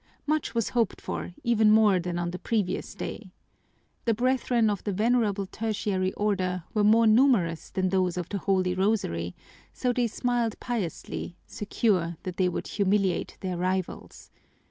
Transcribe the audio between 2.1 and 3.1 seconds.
on the previous